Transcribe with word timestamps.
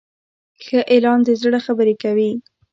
ښه 0.63 0.79
اعلان 0.93 1.19
د 1.23 1.29
زړه 1.41 1.59
خبرې 1.65 1.95
کوي. 2.03 2.31